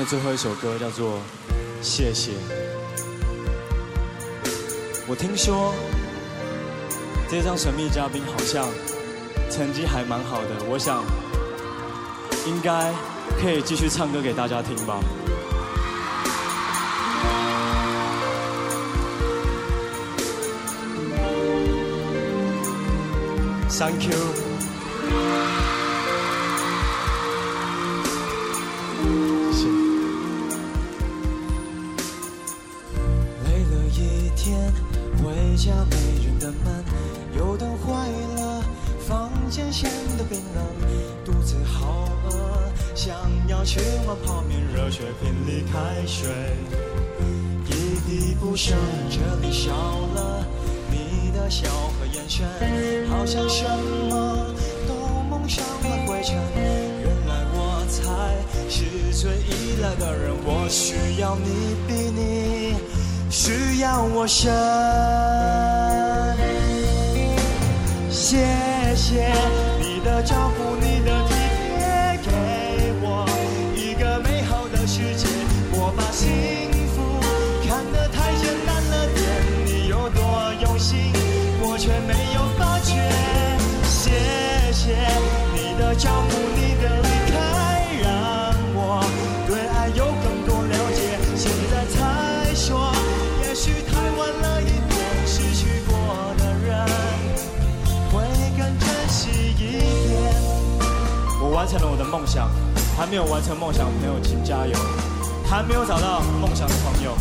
[0.00, 1.18] 的最后一首歌叫做
[1.82, 2.32] 《谢谢》。
[5.06, 5.74] 我听说
[7.28, 8.66] 这张神秘嘉宾好像
[9.50, 11.04] 成绩还蛮好的，我想
[12.46, 12.90] 应该
[13.42, 15.00] 可以继续唱歌给大家听吧。
[23.68, 24.49] Thank you。
[34.42, 34.72] 天，
[35.18, 36.82] 回家没人的门，
[37.36, 38.64] 油灯坏了，
[39.06, 40.64] 房间显得冰冷，
[41.26, 43.14] 肚子好饿，想
[43.48, 46.26] 要吃碗泡面，热水瓶里开水，
[47.66, 48.78] 一滴不剩，
[49.10, 49.70] 这里少
[50.14, 50.46] 了
[50.90, 52.46] 你的笑和眼神，
[53.10, 53.62] 好像什
[54.08, 54.46] 么
[54.88, 54.94] 都
[55.28, 56.34] 蒙上了灰尘。
[56.56, 58.00] 原来我才
[58.70, 62.19] 是最依赖的人，我需要你比你。
[64.00, 64.50] 让我深，
[68.10, 68.38] 谢
[68.96, 69.30] 谢
[69.78, 70.74] 你的照顾，
[101.70, 102.50] 成了我的梦想，
[102.96, 104.76] 还没有完成梦想的朋友请加油，
[105.48, 107.16] 还没有找到梦想的朋友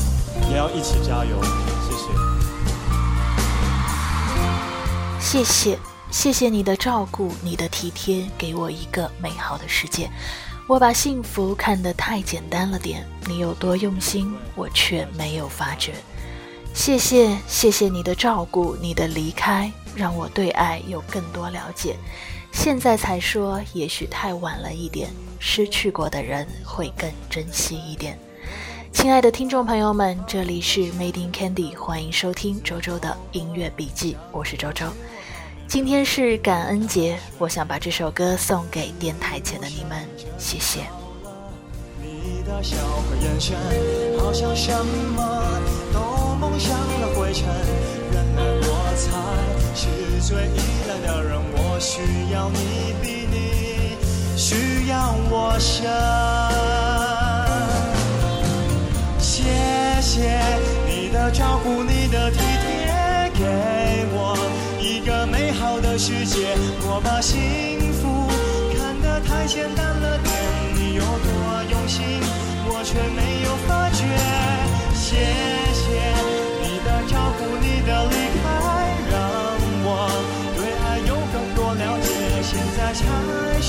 [0.49, 1.39] 也要一起加油，
[1.87, 2.09] 谢谢。
[5.19, 5.77] 谢谢，
[6.09, 10.09] 谢谢你的照顾，你的体贴，给我一个美好的世界。
[10.65, 15.93] 我把幸福看得太简单了点，你有多用心，我却没有发觉。
[16.73, 21.95] 谢谢，谢谢你的照顾，你的离开，让我对爱有更多了解。
[22.61, 25.09] 现在才说，也许太晚了一点。
[25.39, 28.19] 失去过的人会更珍惜一点。
[28.91, 34.87] 亲爱的听众朋友们，这里是 Made in Candy，欢迎收听周周的音乐笔记，我是周周。
[35.69, 40.05] 今天是感恩节，我想把这首歌送给电台前的你们，
[40.37, 40.81] 谢谢。
[42.03, 43.55] 你的笑和眼神，
[44.19, 44.69] 好像什
[45.15, 45.61] 么
[45.93, 47.47] 都蒙上了灰尘。
[48.11, 49.07] 原来我才
[49.73, 49.87] 是
[50.27, 51.39] 最依赖的人。
[51.79, 52.01] 需
[52.33, 53.95] 要你比你
[54.35, 55.87] 需要我深，
[59.17, 59.43] 谢
[60.01, 60.39] 谢
[60.85, 63.45] 你的照顾，你的体贴，给
[64.11, 64.37] 我
[64.81, 66.57] 一个美好的世界。
[66.81, 68.27] 我把幸福
[68.77, 69.88] 看得太简单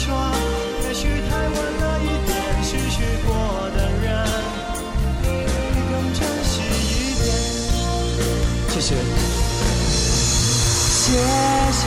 [0.00, 0.16] 说，
[0.88, 2.32] 也许太晚了一点，
[2.64, 2.96] 失去
[3.26, 3.28] 过
[3.76, 4.06] 的人
[5.22, 5.26] 会
[5.90, 6.52] 更珍惜
[6.88, 7.28] 一点。
[8.70, 8.96] 谢谢，
[10.88, 11.04] 谢
[11.70, 11.82] 谢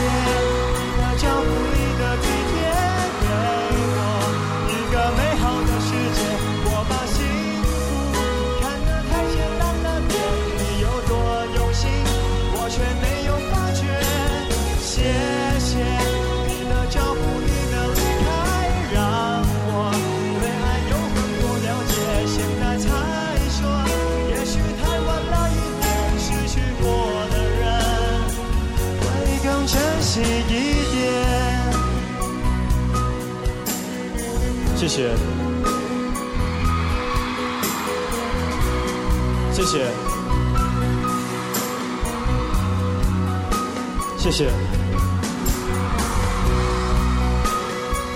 [0.76, 1.02] 你的
[34.86, 35.16] 谢谢，
[39.50, 39.86] 谢谢，
[44.18, 44.50] 谢谢，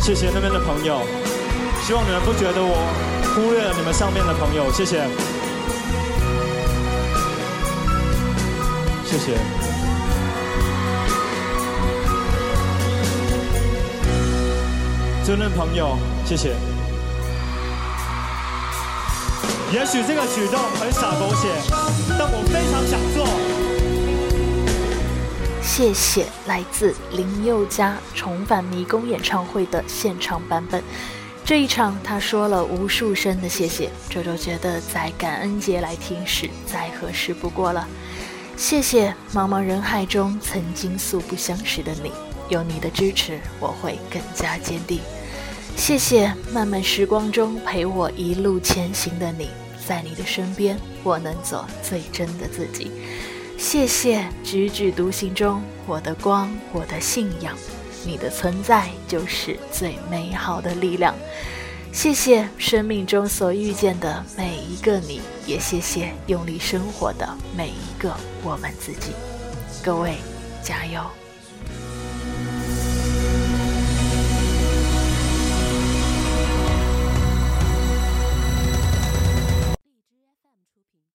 [0.02, 1.00] 谢谢那边的朋友，
[1.86, 2.76] 希望你们不觉得我
[3.34, 5.08] 忽略了你们上面的朋友，谢谢，
[9.06, 9.77] 谢谢。
[15.28, 15.94] 尊任朋友，
[16.24, 16.56] 谢谢。
[19.70, 21.48] 也许这个举动很傻狗血，
[22.18, 23.28] 但我非常想做。
[25.62, 30.82] 谢谢，来自林宥嘉重返迷宫演唱会的现场版本。
[31.44, 33.90] 这一场，他说了无数声的谢谢。
[34.08, 37.86] 周周觉得在感恩节来听是再合适不过了。
[38.56, 42.12] 谢谢茫茫人海中曾经素不相识的你，
[42.48, 45.02] 有你的支持，我会更加坚定。
[45.78, 49.48] 谢谢漫漫时光中陪我一路前行的你，
[49.86, 52.90] 在你的身边，我能做最真的自己。
[53.56, 57.56] 谢谢踽踽独行中我的光，我的信仰，
[58.04, 61.14] 你的存在就是最美好的力量。
[61.92, 67.26] 谢谢生命中所遇见的每一个你，也谢谢用力生活的
[67.56, 69.12] 每一个我们自己。
[69.82, 70.16] 各位，
[70.62, 71.00] 加油！